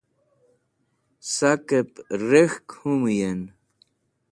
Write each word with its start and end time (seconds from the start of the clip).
sak'ep 1.35 1.91
rek̃hk 2.29 2.69
humuyen 2.79 3.41